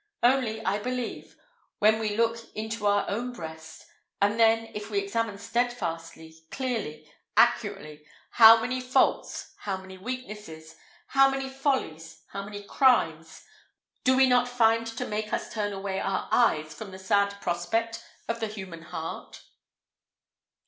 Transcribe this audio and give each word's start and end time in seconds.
Only, 0.23 0.65
I 0.65 0.79
believe, 0.79 1.37
when 1.77 1.99
we 1.99 2.17
look 2.17 2.39
into 2.55 2.87
our 2.87 3.07
own 3.07 3.33
breast; 3.33 3.85
and 4.19 4.39
then 4.39 4.71
if 4.73 4.89
we 4.89 4.97
examine 4.97 5.37
steadfastly, 5.37 6.33
clearly, 6.49 7.07
accurately, 7.37 8.03
how 8.31 8.59
many 8.59 8.81
faults, 8.81 9.53
how 9.59 9.77
many 9.77 9.99
weaknesses, 9.99 10.73
how 11.09 11.29
many 11.29 11.47
follies, 11.47 12.23
how 12.31 12.43
many 12.43 12.63
crimes, 12.63 13.43
do 14.03 14.17
we 14.17 14.25
not 14.25 14.47
find 14.49 14.87
to 14.87 15.05
make 15.05 15.31
us 15.31 15.53
turn 15.53 15.71
away 15.71 15.99
our 15.99 16.27
eyes 16.31 16.73
from 16.73 16.89
the 16.89 16.97
sad 16.97 17.39
prospect 17.39 18.03
of 18.27 18.39
the 18.39 18.47
human 18.47 18.81
heart! 18.81 19.43